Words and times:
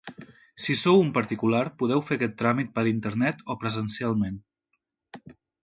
Si 0.63 0.75
sou 0.83 1.01
un 1.01 1.11
particular, 1.17 1.59
podeu 1.83 2.01
fer 2.07 2.17
aquest 2.19 2.35
tràmit 2.41 2.73
per 2.79 2.87
internet 2.95 3.47
o 3.55 3.59
presencialment. 3.65 4.43